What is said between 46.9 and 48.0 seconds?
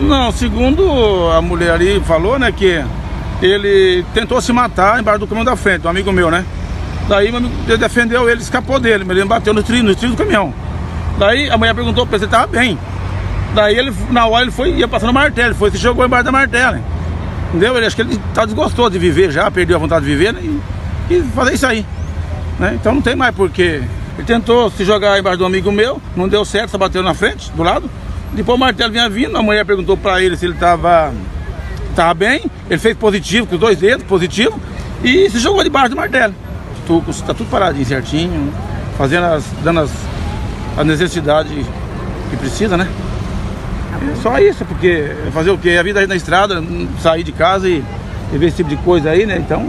sair de casa e,